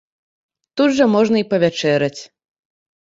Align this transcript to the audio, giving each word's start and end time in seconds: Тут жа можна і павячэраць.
Тут 0.79 0.95
жа 0.99 1.05
можна 1.15 1.37
і 1.43 1.47
павячэраць. 1.53 2.21